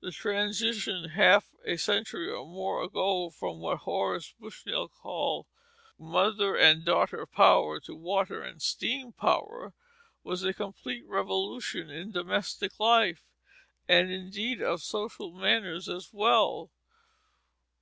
The 0.00 0.10
transition 0.10 1.10
half 1.10 1.50
a 1.66 1.76
century 1.76 2.30
or 2.30 2.46
more 2.46 2.82
ago 2.82 3.28
from 3.28 3.60
what 3.60 3.80
Horace 3.80 4.32
Bushnell 4.40 4.88
called 4.88 5.44
"mother 5.98 6.56
and 6.56 6.82
daughter 6.82 7.26
power 7.26 7.78
to 7.80 7.94
water 7.94 8.40
and 8.42 8.62
steam 8.62 9.12
power," 9.12 9.74
was 10.24 10.44
a 10.44 10.54
complete 10.54 11.04
revolution 11.06 11.90
in 11.90 12.10
domestic 12.10 12.80
life, 12.80 13.22
and 13.86 14.10
indeed 14.10 14.62
of 14.62 14.80
social 14.80 15.30
manners 15.34 15.90
as 15.90 16.08
well. 16.10 16.70